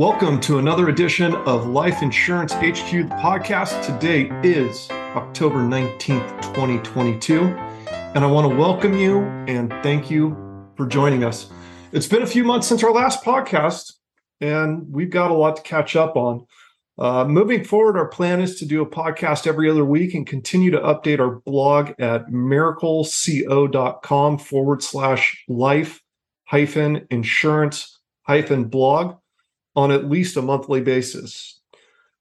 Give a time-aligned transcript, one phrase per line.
[0.00, 3.84] Welcome to another edition of Life Insurance HQ, the podcast.
[3.84, 7.42] Today is October 19th, 2022.
[7.42, 10.34] And I want to welcome you and thank you
[10.74, 11.50] for joining us.
[11.92, 13.92] It's been a few months since our last podcast,
[14.40, 16.46] and we've got a lot to catch up on.
[16.96, 20.70] Uh, moving forward, our plan is to do a podcast every other week and continue
[20.70, 26.00] to update our blog at mericleco.com forward slash life
[26.44, 29.16] hyphen insurance hyphen blog
[29.76, 31.60] on at least a monthly basis.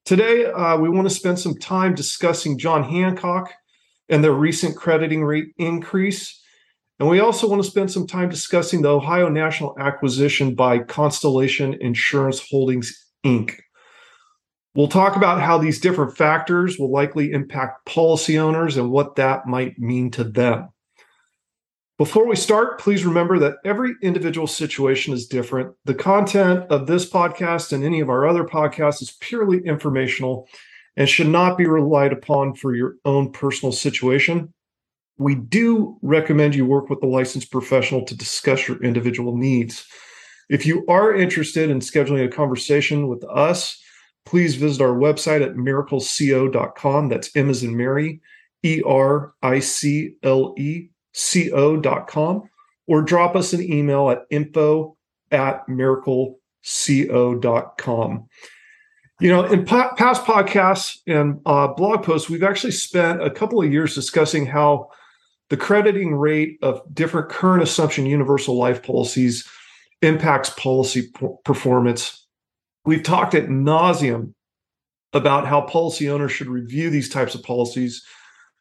[0.05, 3.51] Today, uh, we want to spend some time discussing John Hancock
[4.09, 6.41] and their recent crediting rate increase.
[6.99, 11.75] And we also want to spend some time discussing the Ohio National acquisition by Constellation
[11.79, 13.55] Insurance Holdings, Inc.
[14.75, 19.47] We'll talk about how these different factors will likely impact policy owners and what that
[19.47, 20.69] might mean to them.
[21.99, 25.75] Before we start, please remember that every individual situation is different.
[25.83, 30.47] The content of this podcast and any of our other podcasts is purely informational
[30.95, 34.53] and should not be relied upon for your own personal situation.
[35.17, 39.85] We do recommend you work with a licensed professional to discuss your individual needs.
[40.49, 43.77] If you are interested in scheduling a conversation with us,
[44.25, 47.09] please visit our website at mericleco.com.
[47.09, 48.21] That's M as in Mary,
[48.63, 52.49] E R I C L E co.com
[52.87, 54.95] or drop us an email at info
[55.31, 58.27] at mericleco.com.
[59.21, 63.61] You know, in pa- past podcasts and uh, blog posts, we've actually spent a couple
[63.61, 64.89] of years discussing how
[65.49, 69.45] the crediting rate of different current assumption universal life policies
[70.01, 72.25] impacts policy p- performance.
[72.85, 74.33] We've talked at nauseum
[75.11, 78.01] about how policy owners should review these types of policies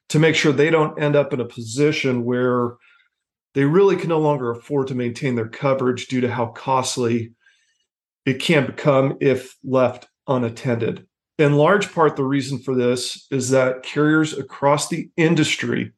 [0.08, 2.72] to make sure they don't end up in a position where
[3.54, 7.32] they really can no longer afford to maintain their coverage due to how costly
[8.24, 11.06] it can become if left unattended.
[11.38, 15.92] In large part, the reason for this is that carriers across the industry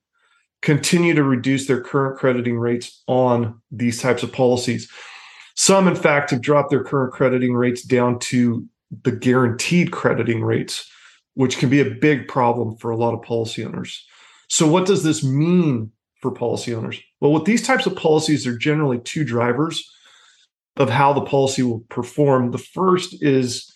[0.62, 4.90] continue to reduce their current crediting rates on these types of policies.
[5.56, 8.66] Some, in fact, have dropped their current crediting rates down to
[9.04, 10.90] the guaranteed crediting rates
[11.40, 14.06] which can be a big problem for a lot of policy owners.
[14.48, 15.90] So, what does this mean
[16.20, 17.00] for policy owners?
[17.18, 19.90] Well, with these types of policies, there are generally two drivers
[20.76, 22.50] of how the policy will perform.
[22.50, 23.72] The first is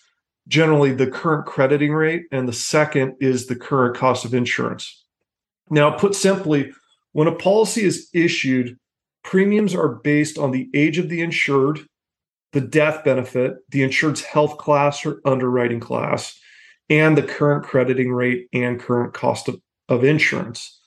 [0.47, 5.03] generally the current crediting rate, and the second is the current cost of insurance.
[5.71, 6.71] Now, put simply,
[7.13, 8.77] when a policy is issued,
[9.23, 11.79] premiums are based on the age of the insured,
[12.51, 16.39] the death benefit, the insured's health class or underwriting class,
[16.89, 19.59] and the current crediting rate and current cost of,
[19.89, 20.79] of insurance.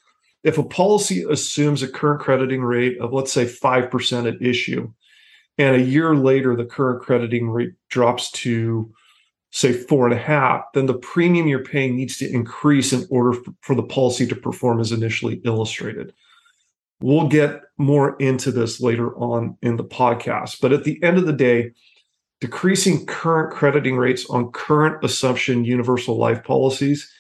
[0.45, 4.93] If a policy assumes a current crediting rate of, let's say, 5% at issue,
[5.59, 8.93] and a year later the current crediting rate drops to,
[9.51, 13.33] say, four and a half, then the premium you're paying needs to increase in order
[13.33, 16.13] for, for the policy to perform as initially illustrated.
[17.01, 20.61] We'll get more into this later on in the podcast.
[20.61, 21.73] But at the end of the day,
[22.41, 27.13] decreasing current crediting rates on current assumption universal life policies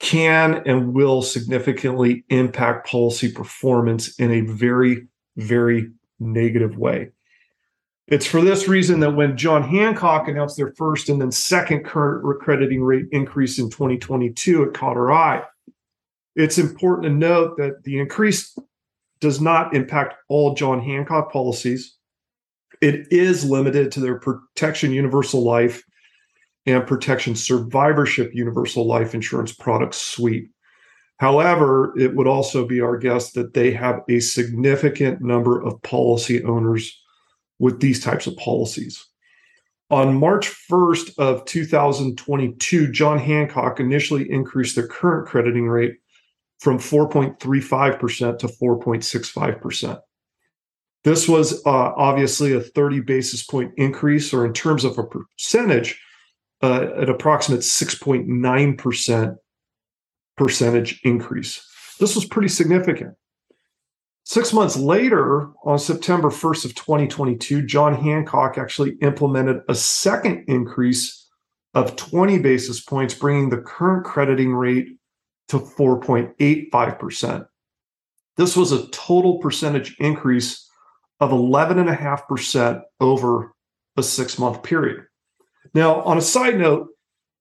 [0.00, 5.06] can and will significantly impact policy performance in a very,
[5.36, 5.90] very
[6.20, 7.10] negative way.
[8.06, 12.22] It's for this reason that when John Hancock announced their first and then second current
[12.40, 15.42] crediting rate increase in 2022, it caught our eye.
[16.36, 18.58] It's important to note that the increase
[19.20, 21.96] does not impact all John Hancock policies
[22.84, 25.82] it is limited to their protection universal life
[26.66, 30.50] and protection survivorship universal life insurance product suite.
[31.16, 36.44] However, it would also be our guess that they have a significant number of policy
[36.44, 37.00] owners
[37.58, 39.02] with these types of policies.
[39.88, 45.94] On March 1st of 2022, John Hancock initially increased their current crediting rate
[46.60, 50.00] from 4.35% to 4.65%.
[51.04, 56.00] This was uh, obviously a 30 basis point increase, or in terms of a percentage,
[56.62, 59.36] uh, an approximate 6.9%
[60.36, 61.66] percentage increase.
[62.00, 63.14] This was pretty significant.
[64.24, 71.28] Six months later, on September 1st of 2022, John Hancock actually implemented a second increase
[71.74, 74.96] of 20 basis points, bringing the current crediting rate
[75.48, 77.46] to 4.85%.
[78.36, 80.63] This was a total percentage increase
[81.24, 83.52] of 11.5% over
[83.96, 85.06] a six month period.
[85.72, 86.88] Now, on a side note,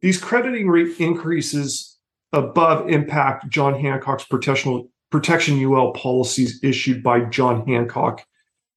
[0.01, 1.97] these crediting rate increases
[2.31, 8.23] above impact John Hancock's protection, protection UL policies issued by John Hancock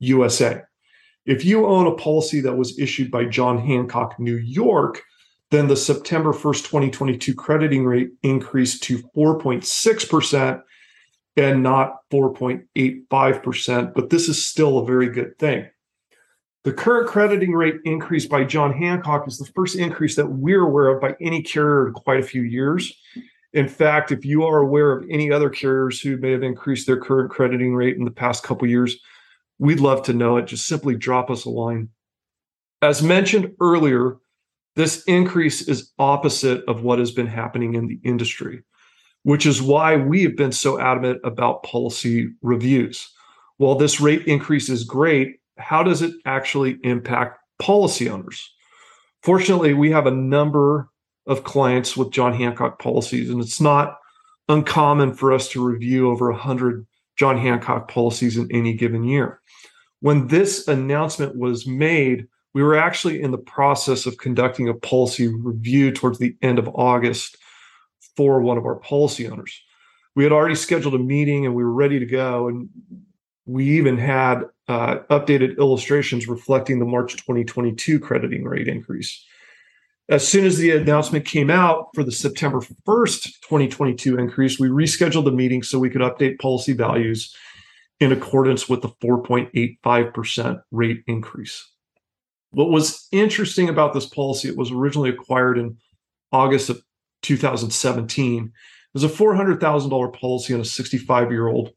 [0.00, 0.62] USA.
[1.24, 5.02] If you own a policy that was issued by John Hancock, New York,
[5.50, 10.62] then the September 1st, 2022 crediting rate increased to 4.6%
[11.36, 13.94] and not 4.85%.
[13.94, 15.68] But this is still a very good thing.
[16.64, 20.88] The current crediting rate increase by John Hancock is the first increase that we're aware
[20.88, 22.92] of by any carrier in quite a few years.
[23.52, 27.00] In fact, if you are aware of any other carriers who may have increased their
[27.00, 28.96] current crediting rate in the past couple years,
[29.58, 30.46] we'd love to know it.
[30.46, 31.90] Just simply drop us a line.
[32.82, 34.16] As mentioned earlier,
[34.74, 38.62] this increase is opposite of what has been happening in the industry,
[39.26, 43.12] which is why we have been so adamant about policy reviews.
[43.56, 48.48] While this rate increase is great, how does it actually impact policy owners?
[49.24, 50.90] Fortunately, we have a number
[51.26, 53.96] of clients with John Hancock policies, and it's not
[54.48, 56.86] uncommon for us to review over 100
[57.16, 59.40] John Hancock policies in any given year.
[59.98, 65.26] When this announcement was made, we were actually in the process of conducting a policy
[65.26, 67.36] review towards the end of August
[68.16, 69.62] for one of our policy owners.
[70.14, 72.48] We had already scheduled a meeting and we were ready to go.
[72.48, 72.68] And
[73.44, 79.24] we even had uh, updated illustrations reflecting the March 2022 crediting rate increase.
[80.08, 85.24] As soon as the announcement came out for the September 1st, 2022 increase, we rescheduled
[85.24, 87.34] the meeting so we could update policy values
[87.98, 91.68] in accordance with the 4.85% rate increase.
[92.50, 95.76] What was interesting about this policy, it was originally acquired in
[96.30, 96.80] August of
[97.26, 98.44] 2017.
[98.44, 98.50] It
[98.94, 101.72] was a $400,000 policy on a 65 year old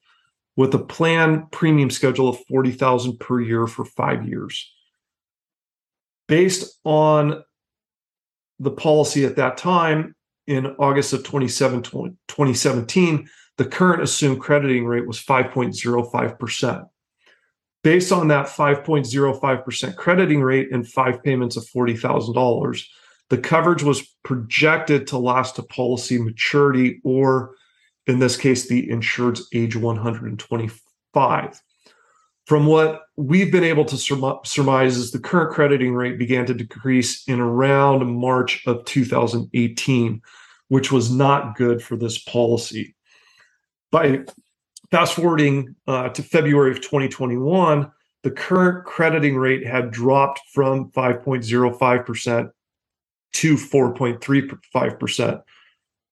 [0.55, 4.71] with a plan premium schedule of 40,000 per year for 5 years.
[6.27, 7.43] Based on
[8.59, 10.15] the policy at that time
[10.47, 16.85] in August of 2017, the current assumed crediting rate was 5.05%.
[17.81, 22.83] Based on that 5.05% crediting rate and five payments of $40,000,
[23.29, 27.55] the coverage was projected to last to policy maturity, or
[28.07, 31.61] in this case, the insured's age 125.
[32.45, 33.97] From what we've been able to
[34.43, 40.21] surmise is the current crediting rate began to decrease in around March of 2018,
[40.69, 42.95] which was not good for this policy.
[43.91, 44.23] By
[44.91, 47.91] Fast forwarding uh, to February of 2021,
[48.23, 52.49] the current crediting rate had dropped from 5.05%
[53.33, 55.41] to 4.35%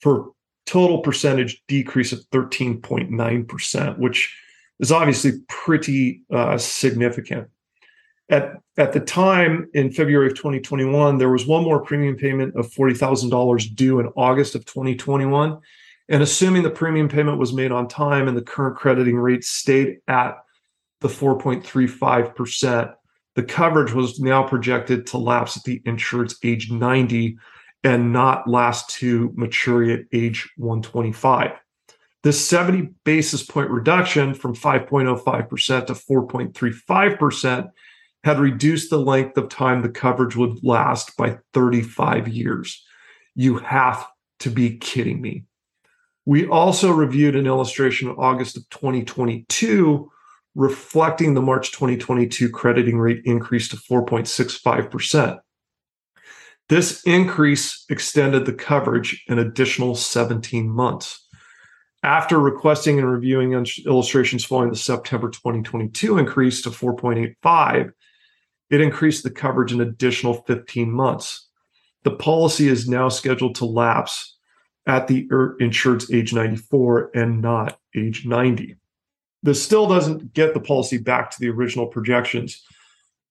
[0.01, 0.31] for
[0.65, 4.37] total percentage decrease of 13.9%, which
[4.79, 7.47] is obviously pretty uh, significant.
[8.29, 12.69] At, at the time in February of 2021, there was one more premium payment of
[12.71, 15.57] $40,000 due in August of 2021.
[16.09, 19.99] And assuming the premium payment was made on time and the current crediting rate stayed
[20.07, 20.37] at
[21.01, 22.93] the 4.35%,
[23.37, 27.37] the coverage was now projected to lapse at the insured's age 90
[27.83, 31.51] and not last to maturity at age 125.
[32.23, 37.69] This 70 basis point reduction from 5.05% to 4.35%
[38.23, 42.83] had reduced the length of time the coverage would last by 35 years.
[43.35, 44.03] You have
[44.39, 45.43] to be kidding me.
[46.25, 50.11] We also reviewed an illustration in August of 2022
[50.57, 55.40] reflecting the March 2022 crediting rate increase to 4.65%.
[56.68, 61.26] This increase extended the coverage an additional 17 months.
[62.02, 63.54] After requesting and reviewing
[63.85, 67.92] illustrations following the September 2022 increase to 4.85,
[68.71, 71.49] it increased the coverage an additional 15 months.
[72.04, 74.35] The policy is now scheduled to lapse
[74.87, 78.76] at the er, insured's age 94 and not age 90.
[79.44, 82.63] This still doesn't get the policy back to the original projections,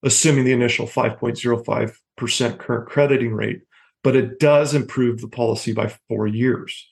[0.02, 3.62] assuming the initial 5.05% current crediting rate,
[4.04, 6.88] but it does improve the policy by four years.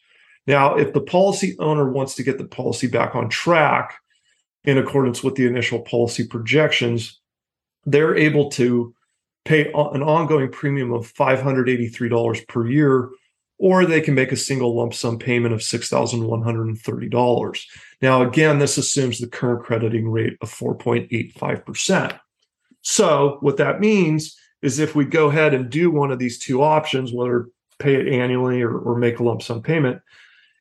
[0.47, 3.94] Now, if the policy owner wants to get the policy back on track
[4.64, 7.21] in accordance with the initial policy projections,
[7.87, 8.94] they're able to
[9.44, 13.11] pay an ongoing premium of $583 per year
[13.58, 17.61] or they can make a single lump sum payment of $6,130.
[18.02, 22.18] Now, again, this assumes the current crediting rate of 4.85%.
[22.82, 26.62] So, what that means is if we go ahead and do one of these two
[26.62, 30.00] options, whether pay it annually or, or make a lump sum payment,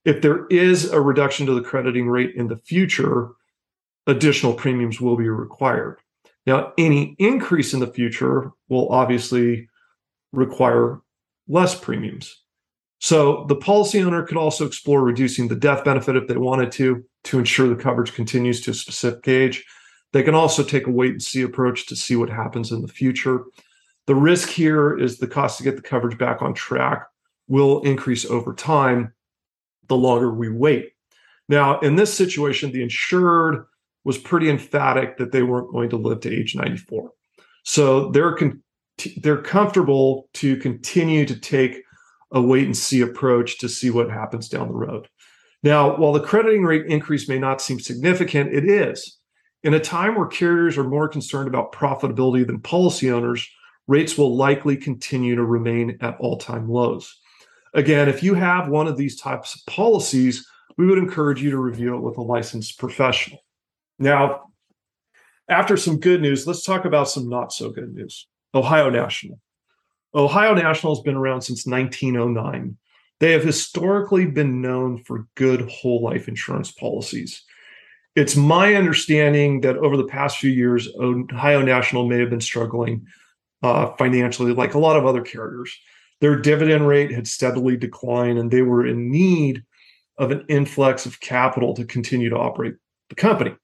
[0.06, 3.30] if there is a reduction to the crediting rate in the future,
[4.08, 6.00] additional premiums will be required.
[6.46, 9.70] Now, any increase in the future will obviously
[10.34, 11.00] require
[11.48, 12.43] less premiums.
[13.04, 17.04] So the policy owner could also explore reducing the death benefit if they wanted to,
[17.26, 19.66] to ensure the coverage continues to a specific age.
[20.14, 22.88] They can also take a wait and see approach to see what happens in the
[22.88, 23.44] future.
[24.08, 27.06] The risk here is the cost to get the coverage back on track
[27.50, 29.14] will increase over time
[29.90, 30.94] the longer we wait.
[31.50, 33.66] Now, in this situation, the insured
[34.06, 37.12] was pretty emphatic that they weren't going to live to age 94.
[37.64, 38.64] So they're con-
[39.18, 41.84] they're comfortable to continue to take
[42.34, 45.08] a wait and see approach to see what happens down the road.
[45.62, 49.18] Now, while the crediting rate increase may not seem significant, it is.
[49.64, 53.48] In a time where carriers are more concerned about profitability than policy owners,
[53.88, 57.18] rates will likely continue to remain at all time lows.
[57.74, 60.46] Again, if you have one of these types of policies,
[60.78, 63.40] we would encourage you to review it with a licensed professional.
[64.00, 64.52] Now,
[65.48, 68.28] after some good news, let's talk about some not so good news.
[68.54, 69.40] Ohio National.
[70.16, 72.78] Ohio National has been around since 1909.
[73.20, 77.44] They have historically been known for good whole life insurance policies.
[78.16, 83.08] It's my understanding that over the past few years, Ohio National may have been struggling
[83.64, 85.76] uh, financially, like a lot of other carriers.
[86.22, 89.64] Their dividend rate had steadily declined, and they were in need
[90.18, 92.76] of an influx of capital to continue to operate
[93.10, 93.56] the company.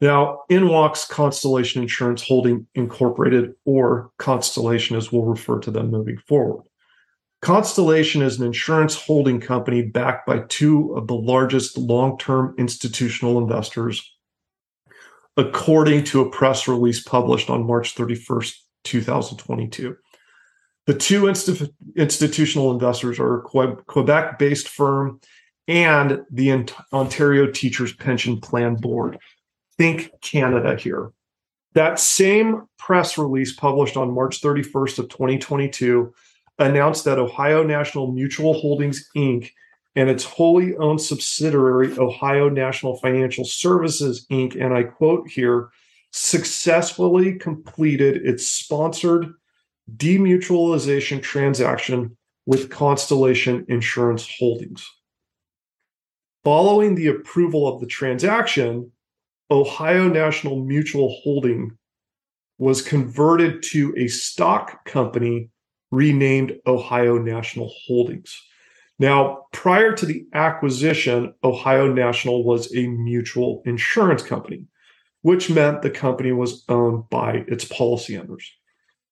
[0.00, 6.16] Now, in walks Constellation Insurance Holding Incorporated, or Constellation as we'll refer to them moving
[6.26, 6.64] forward.
[7.42, 13.38] Constellation is an insurance holding company backed by two of the largest long term institutional
[13.38, 14.14] investors,
[15.36, 18.54] according to a press release published on March 31st,
[18.84, 19.96] 2022.
[20.86, 25.20] The two inst- institutional investors are Quebec based firm
[25.68, 29.18] and the Ontario Teachers Pension Plan Board.
[29.80, 31.10] Think Canada here.
[31.72, 36.12] That same press release published on March 31st of 2022
[36.58, 39.50] announced that Ohio National Mutual Holdings Inc.
[39.96, 44.54] and its wholly owned subsidiary Ohio National Financial Services Inc.
[44.62, 45.70] and I quote here
[46.10, 49.32] successfully completed its sponsored
[49.96, 54.86] demutualization transaction with Constellation Insurance Holdings.
[56.44, 58.92] Following the approval of the transaction,
[59.50, 61.76] Ohio National Mutual Holding
[62.58, 65.50] was converted to a stock company
[65.90, 68.40] renamed Ohio National Holdings.
[68.98, 74.66] Now, prior to the acquisition, Ohio National was a mutual insurance company,
[75.22, 78.52] which meant the company was owned by its policy owners.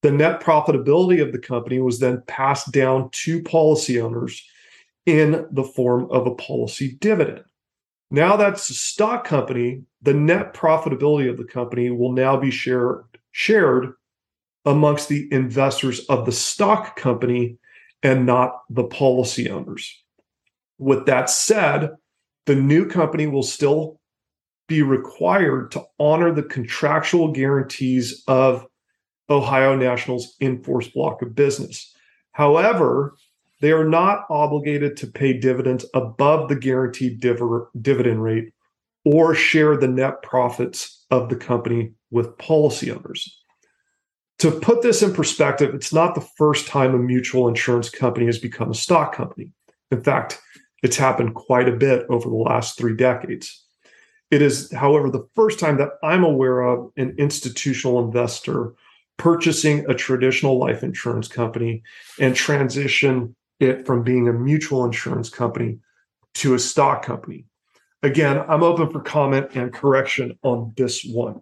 [0.03, 4.45] The net profitability of the company was then passed down to policy owners
[5.07, 7.45] in the form of a policy dividend.
[8.11, 13.05] Now that's a stock company, the net profitability of the company will now be shared
[13.33, 13.93] shared
[14.65, 17.59] amongst the investors of the stock company
[18.03, 19.93] and not the policy owners.
[20.79, 21.91] With that said,
[22.47, 24.01] the new company will still
[24.69, 28.67] be required to honor the contractual guarantees of
[29.31, 31.95] Ohio National's in force block of business.
[32.33, 33.15] However,
[33.61, 37.41] they are not obligated to pay dividends above the guaranteed div-
[37.81, 38.53] dividend rate
[39.05, 43.35] or share the net profits of the company with policy owners.
[44.41, 48.39] To put this in perspective, it's not the first time a mutual insurance company has
[48.39, 49.53] become a stock company.
[49.91, 50.41] In fact,
[50.83, 53.65] it's happened quite a bit over the last three decades.
[54.31, 58.75] It is, however, the first time that I'm aware of an institutional investor
[59.17, 61.83] purchasing a traditional life insurance company
[62.21, 65.79] and transition it from being a mutual insurance company
[66.35, 67.47] to a stock company.
[68.03, 71.41] Again, I'm open for comment and correction on this one.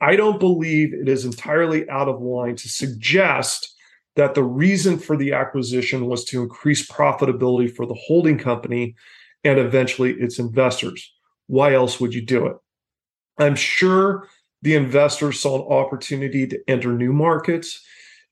[0.00, 3.74] I don't believe it is entirely out of line to suggest
[4.16, 8.94] that the reason for the acquisition was to increase profitability for the holding company
[9.42, 11.12] and eventually its investors.
[11.46, 12.56] Why else would you do it?
[13.38, 14.28] I'm sure
[14.62, 17.84] the investors saw an opportunity to enter new markets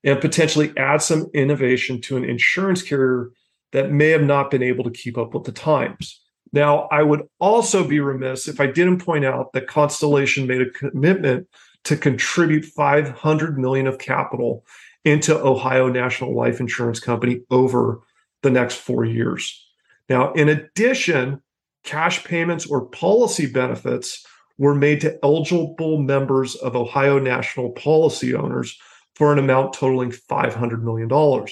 [0.03, 3.31] and potentially add some innovation to an insurance carrier
[3.71, 6.21] that may have not been able to keep up with the times.
[6.51, 10.69] Now, I would also be remiss if I didn't point out that Constellation made a
[10.69, 11.47] commitment
[11.85, 14.65] to contribute 500 million of capital
[15.03, 18.01] into Ohio National Life Insurance Company over
[18.41, 19.67] the next 4 years.
[20.09, 21.41] Now, in addition,
[21.83, 24.25] cash payments or policy benefits
[24.57, 28.77] were made to eligible members of Ohio National policy owners
[29.15, 31.47] for an amount totaling $500 million.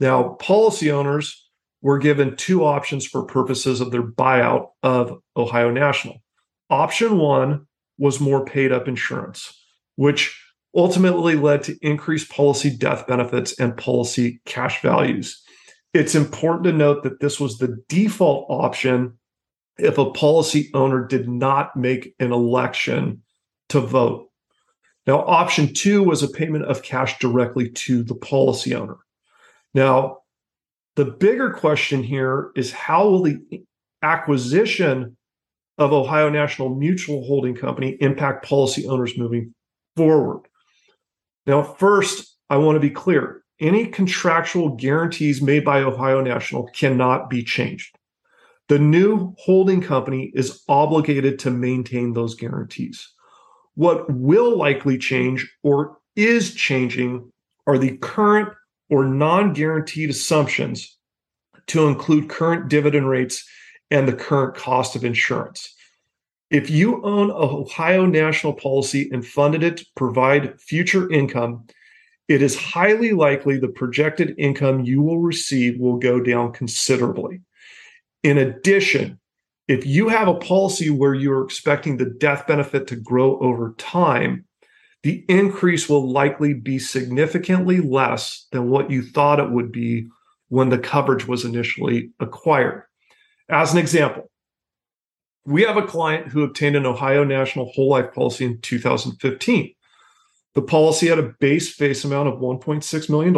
[0.00, 1.48] Now, policy owners
[1.82, 6.22] were given two options for purposes of their buyout of Ohio National.
[6.70, 7.66] Option one
[7.98, 9.56] was more paid up insurance,
[9.96, 10.38] which
[10.74, 15.42] ultimately led to increased policy death benefits and policy cash values.
[15.94, 19.18] It's important to note that this was the default option
[19.78, 23.22] if a policy owner did not make an election
[23.70, 24.28] to vote.
[25.06, 28.96] Now, option two was a payment of cash directly to the policy owner.
[29.72, 30.18] Now,
[30.96, 33.38] the bigger question here is how will the
[34.02, 35.16] acquisition
[35.78, 39.54] of Ohio National Mutual Holding Company impact policy owners moving
[39.96, 40.48] forward?
[41.46, 47.30] Now, first, I want to be clear any contractual guarantees made by Ohio National cannot
[47.30, 47.96] be changed.
[48.68, 53.12] The new holding company is obligated to maintain those guarantees.
[53.76, 57.30] What will likely change or is changing
[57.66, 58.48] are the current
[58.90, 60.96] or non guaranteed assumptions
[61.68, 63.48] to include current dividend rates
[63.90, 65.72] and the current cost of insurance.
[66.50, 71.66] If you own a Ohio national policy and funded it to provide future income,
[72.28, 77.40] it is highly likely the projected income you will receive will go down considerably.
[78.22, 79.18] In addition,
[79.68, 84.44] if you have a policy where you're expecting the death benefit to grow over time,
[85.02, 90.08] the increase will likely be significantly less than what you thought it would be
[90.48, 92.84] when the coverage was initially acquired.
[93.48, 94.30] As an example,
[95.44, 99.72] we have a client who obtained an Ohio National whole life policy in 2015.
[100.54, 103.34] The policy had a base face amount of $1.6 million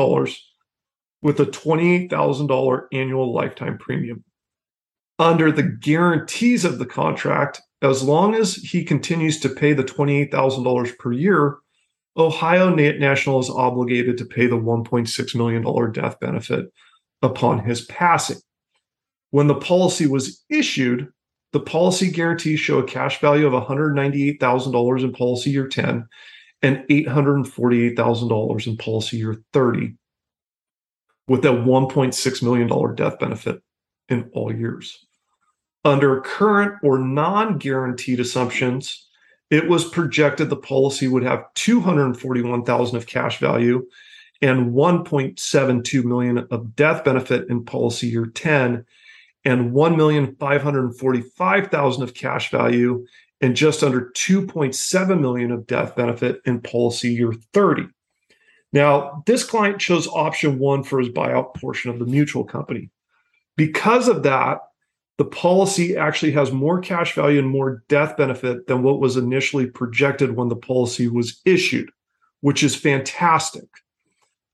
[1.20, 4.24] with a $28,000 annual lifetime premium.
[5.20, 10.98] Under the guarantees of the contract, as long as he continues to pay the $28,000
[10.98, 11.56] per year,
[12.16, 16.66] Ohio National is obligated to pay the $1.6 million death benefit
[17.22, 18.38] upon his passing.
[19.30, 21.08] When the policy was issued,
[21.52, 26.06] the policy guarantees show a cash value of $198,000 in policy year 10
[26.62, 29.94] and $848,000 in policy year 30,
[31.26, 33.62] with a $1.6 million death benefit
[34.08, 35.06] in all years.
[35.88, 39.06] Under current or non guaranteed assumptions,
[39.48, 43.86] it was projected the policy would have 241,000 of cash value
[44.42, 48.84] and 1.72 million of death benefit in policy year 10
[49.46, 53.06] and 1,545,000 of cash value
[53.40, 57.86] and just under 2.7 million of death benefit in policy year 30.
[58.74, 62.90] Now, this client chose option 1 for his buyout portion of the mutual company.
[63.56, 64.67] Because of that,
[65.18, 69.66] the policy actually has more cash value and more death benefit than what was initially
[69.66, 71.90] projected when the policy was issued,
[72.40, 73.68] which is fantastic.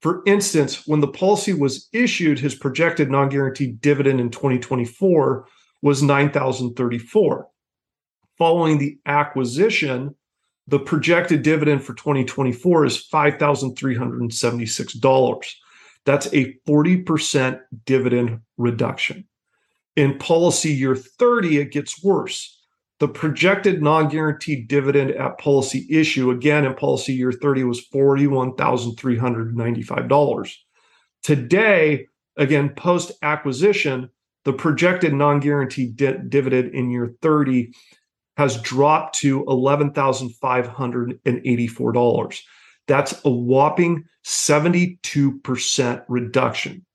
[0.00, 5.46] For instance, when the policy was issued, his projected non guaranteed dividend in 2024
[5.82, 7.46] was 9,034.
[8.38, 10.14] Following the acquisition,
[10.66, 15.54] the projected dividend for 2024 is $5,376.
[16.06, 19.26] That's a 40% dividend reduction.
[19.96, 22.54] In policy year 30, it gets worse
[23.00, 30.54] the projected non-guaranteed dividend at policy issue again in policy year 30 was $41,395.
[31.22, 34.10] Today, again post acquisition,
[34.44, 37.72] the projected non-guaranteed di- dividend in year 30
[38.36, 42.40] has dropped to $11,584.
[42.86, 46.86] That's a whopping 72% reduction.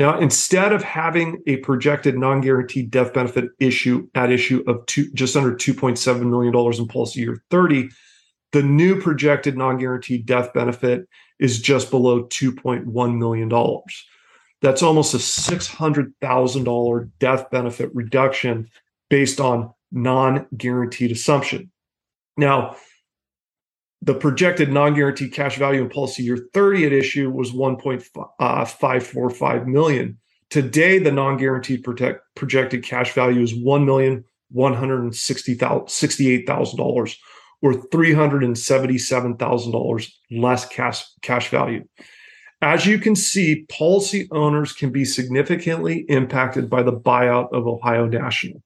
[0.00, 5.36] Now, instead of having a projected non-guaranteed death benefit issue at issue of two, just
[5.36, 7.90] under $2.7 million in policy year 30,
[8.52, 11.06] the new projected non-guaranteed death benefit
[11.38, 13.82] is just below $2.1 million.
[14.62, 18.70] That's almost a $600,000 death benefit reduction
[19.10, 21.70] based on non-guaranteed assumption.
[22.38, 22.76] Now,
[24.02, 30.18] the projected non-guaranteed cash value in policy year 30 at issue was 1.545 uh, million.
[30.48, 37.16] Today, the non-guaranteed protect, projected cash value is one million one hundred sixty-eight thousand dollars,
[37.62, 41.84] or three hundred and seventy-seven thousand dollars less cash cash value.
[42.62, 48.06] As you can see, policy owners can be significantly impacted by the buyout of Ohio
[48.06, 48.62] National.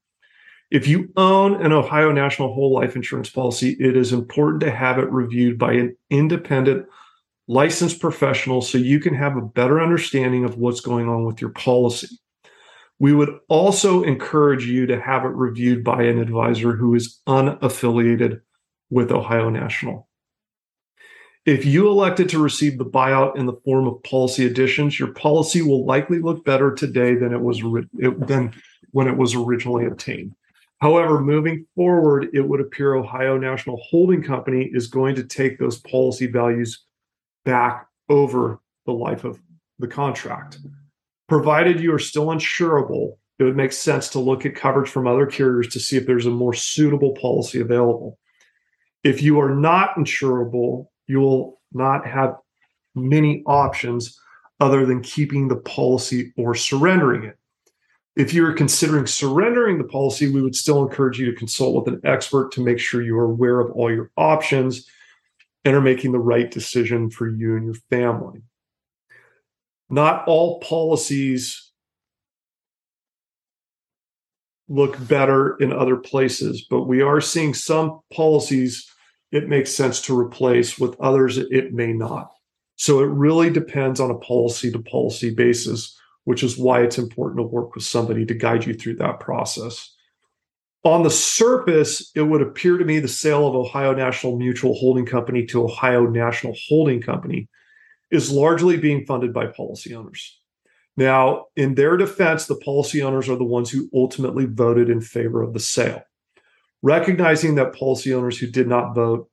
[0.74, 4.98] If you own an Ohio National whole life insurance policy, it is important to have
[4.98, 6.86] it reviewed by an independent
[7.46, 11.50] licensed professional so you can have a better understanding of what's going on with your
[11.50, 12.08] policy.
[12.98, 18.40] We would also encourage you to have it reviewed by an advisor who is unaffiliated
[18.90, 20.08] with Ohio National.
[21.46, 25.62] If you elected to receive the buyout in the form of policy additions, your policy
[25.62, 27.60] will likely look better today than it was
[27.92, 28.52] than
[28.90, 30.34] when it was originally obtained.
[30.80, 35.78] However, moving forward, it would appear Ohio National Holding Company is going to take those
[35.78, 36.84] policy values
[37.44, 39.40] back over the life of
[39.78, 40.58] the contract.
[41.28, 45.26] Provided you are still insurable, it would make sense to look at coverage from other
[45.26, 48.18] carriers to see if there's a more suitable policy available.
[49.02, 52.36] If you are not insurable, you will not have
[52.94, 54.18] many options
[54.60, 57.38] other than keeping the policy or surrendering it.
[58.16, 61.92] If you are considering surrendering the policy, we would still encourage you to consult with
[61.92, 64.88] an expert to make sure you are aware of all your options
[65.64, 68.42] and are making the right decision for you and your family.
[69.90, 71.72] Not all policies
[74.68, 78.90] look better in other places, but we are seeing some policies
[79.32, 82.30] it makes sense to replace, with others it may not.
[82.76, 87.38] So it really depends on a policy to policy basis, which is why it's important
[87.38, 89.94] to work with somebody to guide you through that process.
[90.84, 95.06] On the surface, it would appear to me the sale of Ohio National Mutual Holding
[95.06, 97.48] Company to Ohio National Holding Company
[98.10, 100.38] is largely being funded by policy owners.
[100.96, 105.42] Now, in their defense, the policy owners are the ones who ultimately voted in favor
[105.42, 106.04] of the sale.
[106.82, 109.28] Recognizing that policy owners who did not vote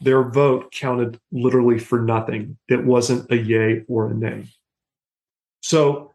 [0.00, 2.56] their vote counted literally for nothing.
[2.68, 4.46] It wasn't a yay or a nay.
[5.60, 6.09] So,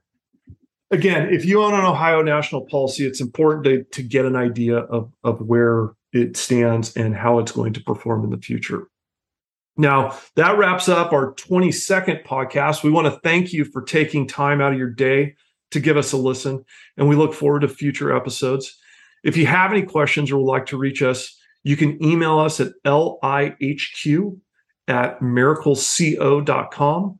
[0.95, 4.77] again, if you own an Ohio national policy, it's important to, to get an idea
[4.77, 8.87] of, of where it stands and how it's going to perform in the future.
[9.77, 12.83] Now, that wraps up our 22nd podcast.
[12.83, 15.35] We want to thank you for taking time out of your day
[15.71, 16.63] to give us a listen,
[16.95, 18.77] and we look forward to future episodes.
[19.23, 22.61] If you have any questions or would like to reach us, you can email us
[22.61, 24.39] at lihq
[24.87, 27.19] at mericleco.com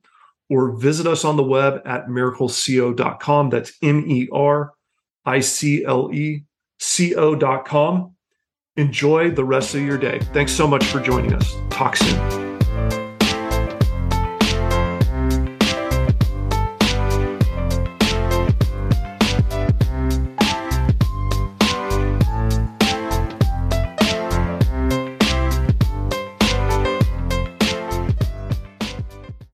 [0.50, 3.50] or visit us on the web at mericleco.com.
[3.50, 4.74] That's M E R
[5.26, 6.44] I C L E
[6.80, 8.12] C O.com.
[8.78, 10.20] Enjoy the rest of your day.
[10.34, 11.56] Thanks so much for joining us.
[11.70, 12.35] Talk soon.